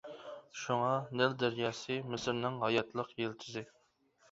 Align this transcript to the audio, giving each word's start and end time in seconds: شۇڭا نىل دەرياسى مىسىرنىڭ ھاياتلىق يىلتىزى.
شۇڭا 0.61 0.87
نىل 1.21 1.35
دەرياسى 1.43 1.99
مىسىرنىڭ 2.15 2.59
ھاياتلىق 2.65 3.15
يىلتىزى. 3.27 3.67